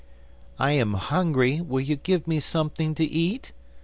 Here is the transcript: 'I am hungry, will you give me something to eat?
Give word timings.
'I 0.57 0.71
am 0.71 0.93
hungry, 0.95 1.61
will 1.61 1.79
you 1.81 1.95
give 1.95 2.25
me 2.27 2.39
something 2.39 2.95
to 2.95 3.03
eat? 3.05 3.51